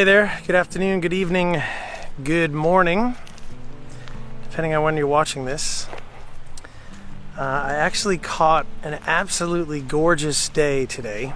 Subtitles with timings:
[0.00, 1.62] Hey there, good afternoon, good evening,
[2.24, 3.16] good morning,
[4.44, 5.88] depending on when you're watching this.
[7.36, 11.34] Uh, I actually caught an absolutely gorgeous day today.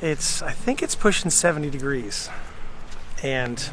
[0.00, 2.30] It's, I think it's pushing 70 degrees.
[3.22, 3.68] And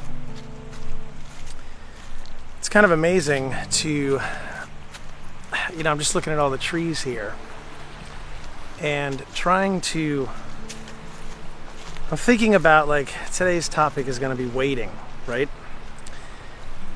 [2.59, 4.19] it's kind of amazing to,
[5.77, 7.35] you know, I'm just looking at all the trees here
[8.81, 10.27] and trying to
[12.11, 14.91] I'm thinking about like today's topic is going to be waiting,
[15.25, 15.49] right?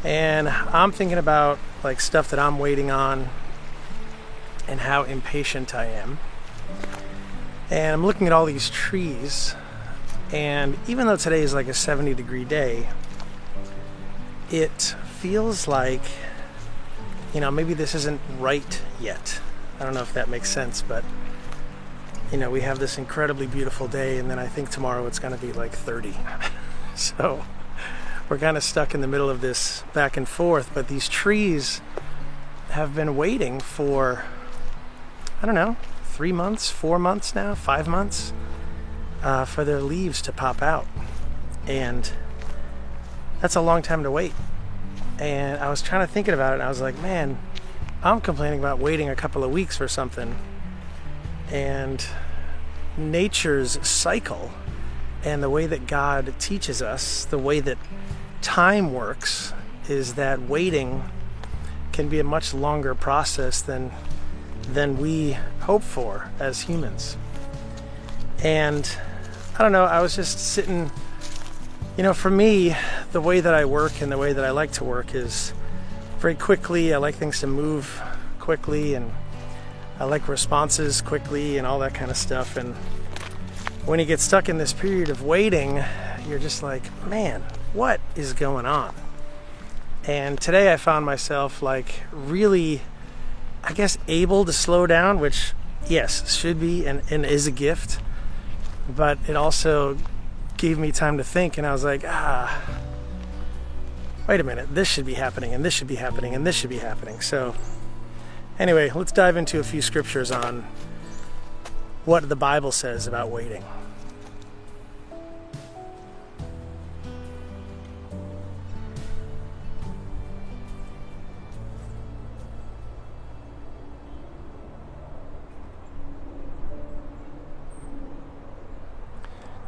[0.04, 3.30] And I'm thinking about like stuff that I'm waiting on
[4.68, 6.20] and how impatient I am.
[7.70, 9.56] And I'm looking at all these trees,
[10.32, 12.88] and even though today is like a 70 degree day,
[14.52, 16.04] it feels like,
[17.34, 19.40] you know, maybe this isn't right yet.
[19.80, 21.04] I don't know if that makes sense, but
[22.32, 25.38] you know, we have this incredibly beautiful day, and then I think tomorrow it's going
[25.38, 26.14] to be like 30.
[26.96, 27.46] so
[28.28, 30.72] we're kind of stuck in the middle of this back and forth.
[30.74, 31.82] But these trees
[32.72, 34.26] have been waiting for,
[35.42, 38.34] I don't know, three months, four months now, five months
[39.24, 40.86] uh, for their leaves to pop out.
[41.66, 42.12] And
[43.40, 44.34] that's a long time to wait.
[45.18, 47.40] And I was trying to thinking about it, and I was like, man,
[48.04, 50.36] I'm complaining about waiting a couple of weeks for something
[51.52, 52.06] and
[52.98, 54.52] nature's cycle
[55.24, 57.78] and the way that God teaches us, the way that
[58.42, 59.54] time works,
[59.90, 61.04] is that waiting
[61.92, 63.92] can be a much longer process than
[64.70, 67.18] than we hope for as humans.
[68.44, 68.90] And
[69.58, 70.92] I don't know, I was just sitting
[71.98, 72.76] you know, for me,
[73.12, 75.52] the way that I work and the way that I like to work is
[76.20, 76.94] very quickly.
[76.94, 78.00] I like things to move
[78.40, 79.12] quickly and
[80.00, 82.56] I like responses quickly and all that kind of stuff.
[82.56, 82.76] And
[83.86, 85.84] when you get stuck in this period of waiting,
[86.28, 87.44] you're just like, man,
[87.74, 88.94] what is going on?
[90.06, 92.82] And today I found myself like really,
[93.64, 95.54] I guess, able to slow down, which,
[95.88, 98.00] yes, should be and, and is a gift.
[98.88, 99.98] But it also
[100.58, 102.62] gave me time to think, and I was like, ah,
[104.28, 106.70] wait a minute, this should be happening, and this should be happening, and this should
[106.70, 107.20] be happening.
[107.22, 107.54] So
[108.60, 110.66] Anyway, let's dive into a few scriptures on
[112.06, 113.64] what the Bible says about waiting.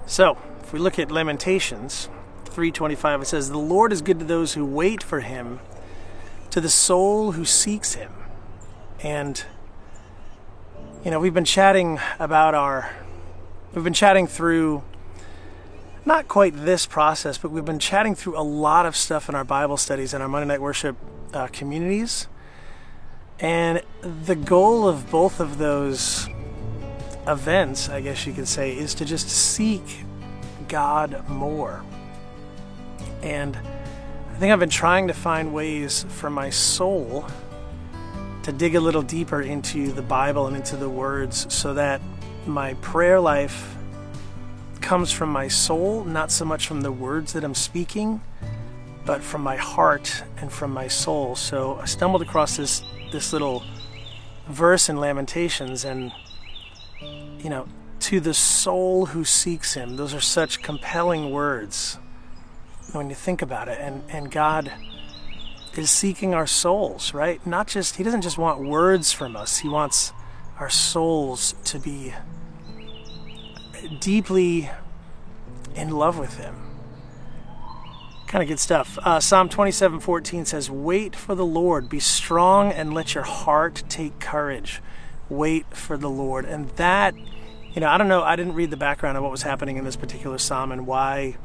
[0.08, 2.10] So, if we look at Lamentations
[2.46, 5.60] 3:25 it says the Lord is good to those who wait for him
[6.50, 8.12] to the soul who seeks him.
[9.02, 9.42] And,
[11.06, 12.94] you know, we've been chatting about our,
[13.74, 14.84] we've been chatting through
[16.06, 19.46] not quite this process, but we've been chatting through a lot of stuff in our
[19.46, 20.98] Bible studies and our Monday Night Worship
[21.34, 22.28] uh, communities.
[23.40, 26.28] And the goal of both of those
[27.26, 30.04] events, I guess you could say, is to just seek
[30.68, 31.84] God more.
[33.22, 37.26] And I think I've been trying to find ways for my soul
[38.44, 42.02] to dig a little deeper into the Bible and into the words so that
[42.46, 43.76] my prayer life
[44.82, 48.22] comes from my soul, not so much from the words that I'm speaking,
[49.06, 51.36] but from my heart and from my soul.
[51.36, 53.64] So I stumbled across this this little
[54.48, 56.12] verse in Lamentations and
[57.40, 57.68] you know,
[58.00, 59.96] to the soul who seeks him.
[59.96, 61.98] Those are such compelling words
[62.92, 63.80] when you think about it.
[63.80, 64.72] And and God
[65.76, 67.46] is seeking our souls, right?
[67.46, 70.14] Not just, He doesn't just want words from us, He wants
[70.60, 72.14] our souls to be
[74.00, 74.70] deeply
[75.76, 76.56] in love with Him.
[78.28, 79.00] Kind of good stuff.
[79.00, 83.84] Uh, Psalm 27 14 says, Wait for the Lord, be strong, and let your heart
[83.90, 84.82] take courage.
[85.30, 86.46] Wait for the Lord.
[86.46, 89.42] And that, you know, I don't know, I didn't read the background of what was
[89.44, 91.38] happening in this particular psalm and why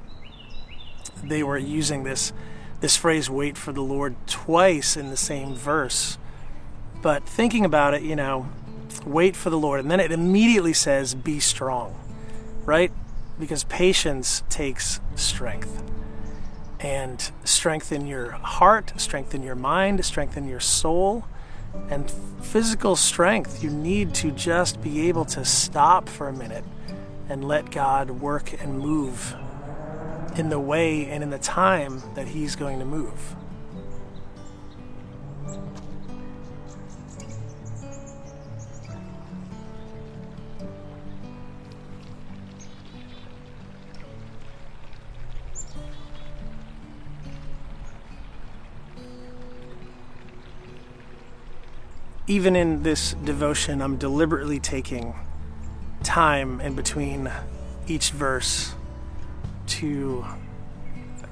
[1.22, 2.32] they were using this
[2.80, 6.18] this phrase, wait for the Lord, twice in the same verse.
[7.02, 8.48] But thinking about it, you know,
[9.06, 9.80] wait for the Lord.
[9.80, 11.94] And then it immediately says, be strong,
[12.64, 12.92] right?
[13.38, 15.82] Because patience takes strength.
[16.80, 21.24] And strengthen your heart, strengthen your mind, strengthen your soul,
[21.88, 22.10] and
[22.42, 23.62] physical strength.
[23.62, 26.64] You need to just be able to stop for a minute
[27.28, 29.34] and let God work and move
[30.36, 33.36] in the way and in the time that he's going to move.
[52.26, 55.14] Even in this devotion, I'm deliberately taking
[56.02, 57.30] time in between
[57.86, 58.74] each verse
[59.66, 60.24] to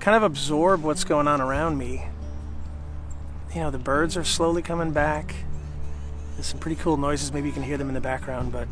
[0.00, 2.04] kind of absorb what's going on around me.
[3.54, 5.34] You know, the birds are slowly coming back.
[6.34, 7.32] There's some pretty cool noises.
[7.32, 8.66] Maybe you can hear them in the background, but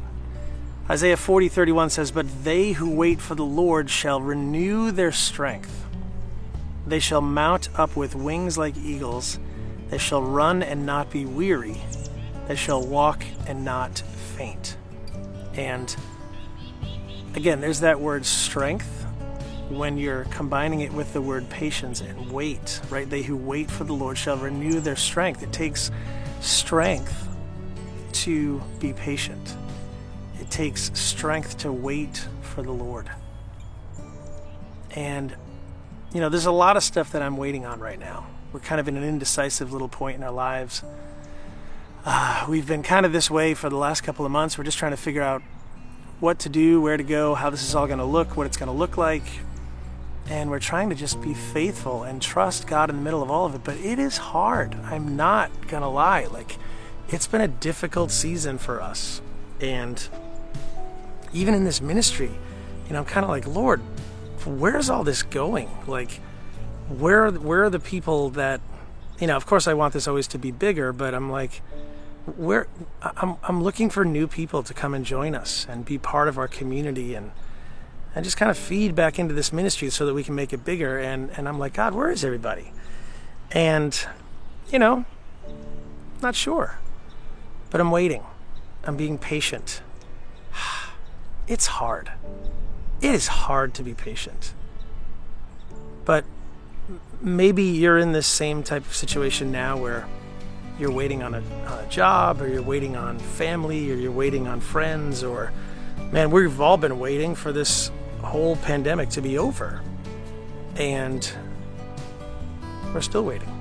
[0.89, 5.87] Isaiah 40:31 says, "But they who wait for the Lord shall renew their strength.
[6.85, 9.39] They shall mount up with wings like eagles.
[9.91, 11.81] They shall run and not be weary.
[12.49, 14.03] They shall walk and not
[14.37, 14.77] faint."
[15.55, 15.95] And
[17.37, 19.00] again, there's that word strength
[19.70, 23.08] when you're combining it with the word patience and wait, right?
[23.08, 25.43] They who wait for the Lord shall renew their strength.
[25.43, 25.90] It takes
[26.40, 27.28] strength
[28.12, 29.55] to be patient,
[30.40, 33.08] it takes strength to wait for the Lord.
[34.90, 35.34] And,
[36.12, 38.26] you know, there's a lot of stuff that I'm waiting on right now.
[38.52, 40.82] We're kind of in an indecisive little point in our lives.
[42.05, 44.58] Uh, we've been kind of this way for the last couple of months.
[44.58, 45.43] We're just trying to figure out
[46.19, 48.56] what to do, where to go, how this is all going to look, what it's
[48.56, 49.23] going to look like.
[50.26, 53.46] And we're trying to just be faithful and trust God in the middle of all
[53.46, 53.64] of it.
[53.64, 54.75] But it is hard.
[54.84, 56.26] I'm not going to lie.
[56.26, 56.56] Like,
[57.08, 59.20] it's been a difficult season for us.
[59.61, 60.08] And
[61.32, 62.31] even in this ministry,
[62.87, 63.81] you know, I'm kind of like, Lord,
[64.44, 65.69] where's all this going?
[65.87, 66.20] Like,
[66.88, 68.61] where, where are the people that,
[69.20, 71.62] you know, of course I want this always to be bigger, but I'm like,
[72.37, 72.66] where
[73.02, 76.38] I'm, I'm looking for new people to come and join us and be part of
[76.38, 77.32] our community and
[78.15, 80.65] and just kind of feed back into this ministry so that we can make it
[80.65, 82.73] bigger and and I'm like God where is everybody?
[83.53, 84.07] And
[84.71, 85.05] you know
[86.23, 86.79] not sure
[87.71, 88.25] but I'm waiting.
[88.85, 89.83] I'm being patient.
[91.49, 92.12] It's hard.
[93.01, 94.55] It is hard to be patient.
[96.05, 96.25] But
[97.21, 100.07] maybe you're in this same type of situation now where
[100.79, 104.47] you're waiting on a, on a job or you're waiting on family or you're waiting
[104.47, 105.53] on friends or
[106.12, 109.82] man we've all been waiting for this whole pandemic to be over.
[110.76, 111.31] And
[112.94, 113.61] we're still waiting.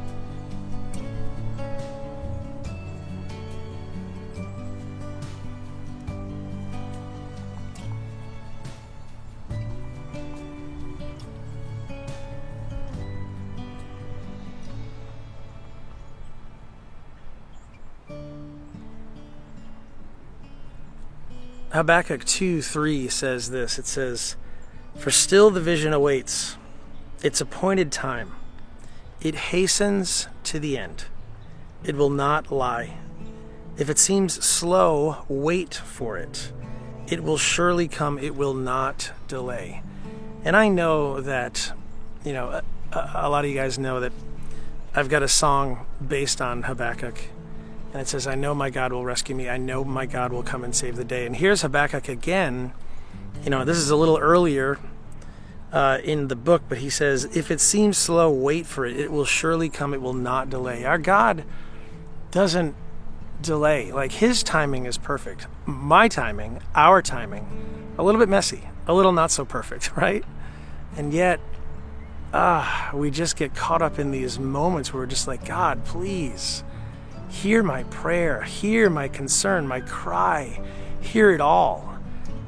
[21.71, 23.79] Habakkuk 2 3 says this.
[23.79, 24.35] It says,
[24.99, 26.57] For still the vision awaits
[27.23, 28.33] its appointed time.
[29.21, 31.05] It hastens to the end.
[31.83, 32.97] It will not lie.
[33.77, 36.51] If it seems slow, wait for it.
[37.07, 38.19] It will surely come.
[38.19, 39.83] It will not delay.
[40.43, 41.71] And I know that,
[42.25, 42.61] you know,
[42.91, 44.11] a, a lot of you guys know that
[44.93, 47.19] I've got a song based on Habakkuk
[47.93, 49.49] and it says, I know my God will rescue me.
[49.49, 51.25] I know my God will come and save the day.
[51.25, 52.73] And here's Habakkuk again.
[53.43, 54.77] You know, this is a little earlier
[55.71, 58.99] uh, in the book, but he says, If it seems slow, wait for it.
[58.99, 59.93] It will surely come.
[59.93, 60.85] It will not delay.
[60.85, 61.43] Our God
[62.31, 62.75] doesn't
[63.41, 63.91] delay.
[63.91, 65.47] Like, his timing is perfect.
[65.65, 67.47] My timing, our timing,
[67.97, 70.23] a little bit messy, a little not so perfect, right?
[70.97, 71.39] And yet,
[72.33, 76.63] ah, we just get caught up in these moments where we're just like, God, please
[77.29, 80.59] Hear my prayer, hear my concern, my cry,
[80.99, 81.98] hear it all.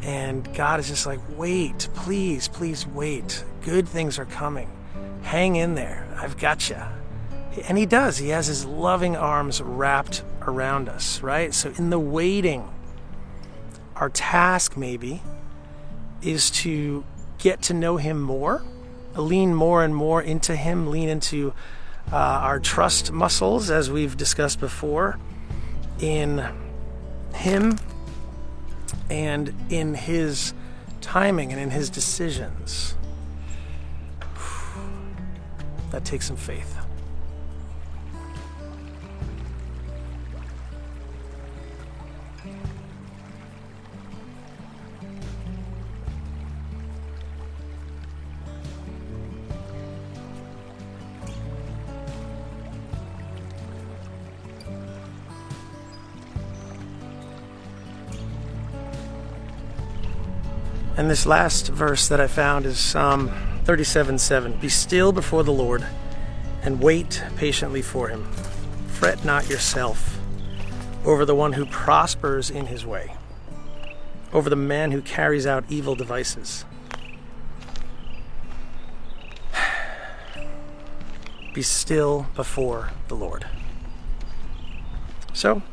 [0.01, 3.43] And God is just like, wait, please, please wait.
[3.61, 4.69] Good things are coming.
[5.21, 6.07] Hang in there.
[6.17, 6.77] I've got you.
[7.67, 8.17] And He does.
[8.17, 11.53] He has His loving arms wrapped around us, right?
[11.53, 12.67] So in the waiting,
[13.95, 15.21] our task maybe
[16.21, 17.03] is to
[17.37, 18.63] get to know Him more,
[19.15, 21.53] lean more and more into Him, lean into
[22.11, 25.19] uh, our trust muscles, as we've discussed before,
[25.99, 26.43] in
[27.35, 27.77] Him
[29.11, 30.53] and in His
[31.01, 32.95] timing and in His decisions.
[35.91, 36.80] That takes some faith.
[61.01, 63.31] And this last verse that I found is Psalm
[63.63, 64.53] 37 7.
[64.59, 65.83] Be still before the Lord
[66.61, 68.31] and wait patiently for him.
[68.85, 70.19] Fret not yourself
[71.03, 73.15] over the one who prospers in his way,
[74.31, 76.65] over the man who carries out evil devices.
[81.55, 83.47] Be still before the Lord.
[85.33, 85.63] So,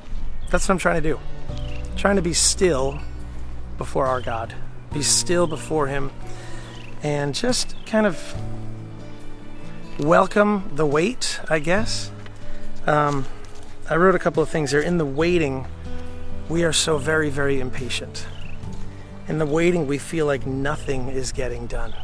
[0.48, 1.20] That's what I'm trying to do.
[1.98, 2.98] trying to be still
[3.76, 4.54] before our God,
[4.92, 6.10] be still before Him,
[7.02, 8.34] and just kind of
[9.98, 12.10] welcome the wait, I guess.
[12.86, 13.26] Um,
[13.90, 14.80] I wrote a couple of things there.
[14.80, 15.66] In the waiting,
[16.48, 18.26] we are so very, very impatient.
[19.28, 21.94] In the waiting, we feel like nothing is getting done.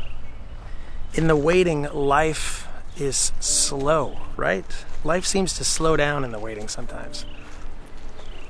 [1.14, 4.64] In the waiting, life is slow, right?
[5.04, 7.24] Life seems to slow down in the waiting sometimes.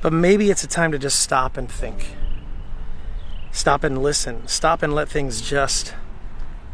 [0.00, 2.16] But maybe it's a time to just stop and think.
[3.54, 4.48] Stop and listen.
[4.48, 5.94] Stop and let things just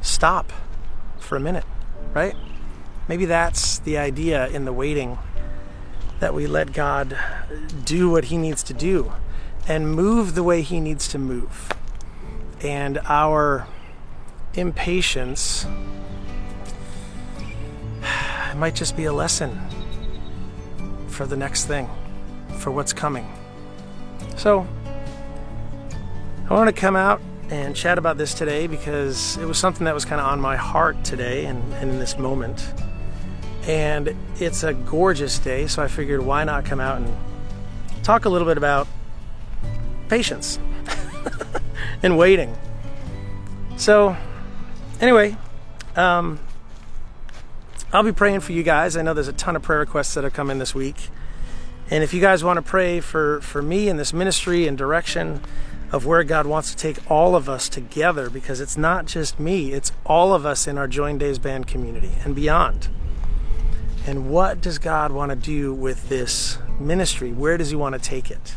[0.01, 0.51] stop
[1.19, 1.67] for a minute,
[2.15, 2.35] right?
[3.07, 5.19] Maybe that's the idea in the waiting
[6.21, 7.19] that we let God
[7.85, 9.13] do what He needs to do
[9.69, 11.71] and move the way He needs to move.
[12.63, 13.69] And our
[14.55, 15.67] impatience
[18.51, 19.61] it might just be a lesson
[21.09, 21.91] for the next thing,
[22.57, 23.31] for what's coming.
[24.39, 24.67] So,
[26.51, 29.95] I want to come out and chat about this today because it was something that
[29.95, 32.75] was kind of on my heart today and, and in this moment.
[33.69, 37.17] And it's a gorgeous day, so I figured why not come out and
[38.03, 38.89] talk a little bit about
[40.09, 40.59] patience
[42.03, 42.59] and waiting.
[43.77, 44.17] So,
[45.01, 45.37] anyway,
[45.95, 46.41] um,
[47.93, 48.97] I'll be praying for you guys.
[48.97, 51.11] I know there's a ton of prayer requests that have come in this week.
[51.91, 55.43] And if you guys want to pray for, for me in this ministry and direction
[55.93, 59.73] of where God wants to take all of us together, because it's not just me,
[59.73, 62.89] it's all of us in our Join Daves Band community and beyond.
[64.07, 67.33] And what does God want to do with this ministry?
[67.33, 68.57] Where does He want to take it?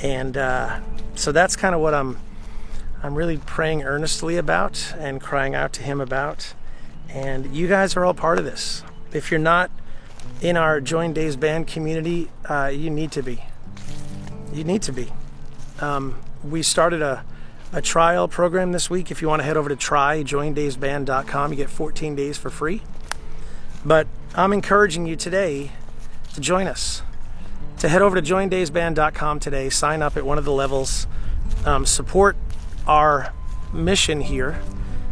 [0.00, 0.80] And uh,
[1.14, 2.18] so that's kind of what I'm
[3.02, 6.54] I'm really praying earnestly about and crying out to Him about.
[7.08, 8.82] And you guys are all part of this.
[9.12, 9.70] If you're not
[10.40, 13.44] in our Join Daves Band community, uh, you need to be.
[14.52, 15.12] You need to be.
[15.80, 17.24] Um, we started a,
[17.72, 19.10] a trial program this week.
[19.10, 22.82] If you want to head over to tryjoindavesband.com, you get 14 days for free.
[23.84, 25.72] But I'm encouraging you today
[26.34, 27.02] to join us.
[27.78, 31.06] To head over to joindavesband.com today, sign up at one of the levels,
[31.64, 32.36] um, support
[32.86, 33.32] our
[33.72, 34.60] mission here,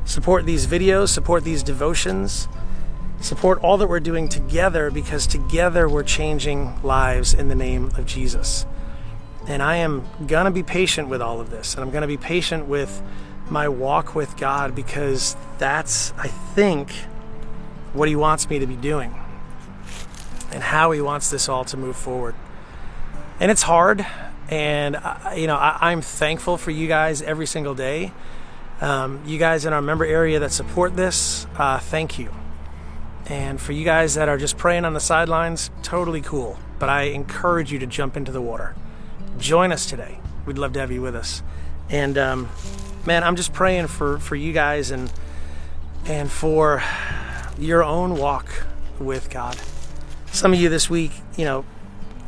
[0.04, 2.49] support these videos, support these devotions,
[3.21, 8.06] support all that we're doing together because together we're changing lives in the name of
[8.06, 8.66] Jesus.
[9.47, 12.09] And I am going to be patient with all of this, and I'm going to
[12.09, 13.03] be patient with
[13.49, 16.91] my walk with God because that's, I think,
[17.93, 19.15] what He wants me to be doing
[20.53, 22.35] and how He wants this all to move forward.
[23.38, 24.05] And it's hard,
[24.49, 28.12] and uh, you know I, am thankful for you guys every single day.
[28.81, 32.31] Um, you guys in our member area that support this, uh, thank you.
[33.26, 36.59] And for you guys that are just praying on the sidelines, totally cool.
[36.79, 38.75] But I encourage you to jump into the water.
[39.38, 40.19] Join us today.
[40.47, 41.43] We'd love to have you with us.
[41.90, 42.49] And um,
[43.05, 45.12] man, I'm just praying for for you guys and
[46.07, 46.83] and for
[47.59, 48.66] your own walk
[48.99, 49.57] with God.
[50.33, 51.64] Some of you this week, you know,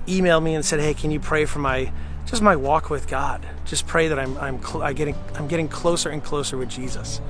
[0.06, 1.92] emailed me and said, "Hey, can you pray for my
[2.26, 3.46] just my walk with God?
[3.64, 7.20] Just pray that I'm I'm, cl- I'm getting I'm getting closer and closer with Jesus."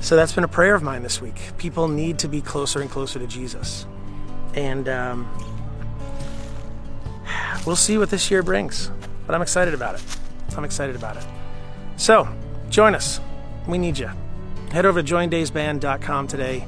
[0.00, 1.40] So that's been a prayer of mine this week.
[1.56, 3.86] People need to be closer and closer to Jesus,
[4.54, 5.28] and um,
[7.66, 8.90] we'll see what this year brings.
[9.26, 10.02] But I'm excited about it.
[10.56, 11.24] I'm excited about it.
[11.96, 12.28] So
[12.68, 13.20] join us.
[13.66, 14.10] We need you.
[14.70, 16.66] Head over to joindavesband.com today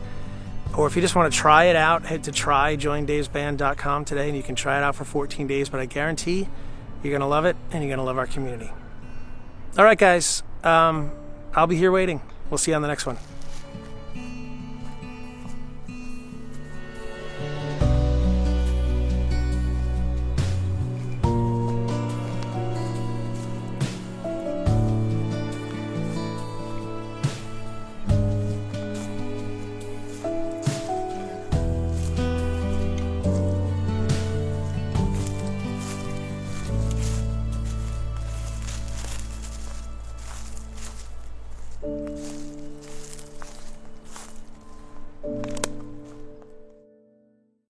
[0.76, 4.42] or if you just want to try it out, head to tryjoindavesband.com today and you
[4.42, 5.68] can try it out for 14 days.
[5.70, 6.48] But I guarantee
[7.02, 8.70] you're going to love it and you're going to love our community.
[9.78, 10.42] All right, guys.
[10.62, 11.12] Um,
[11.54, 12.20] I'll be here waiting.
[12.50, 13.16] We'll see you on the next one.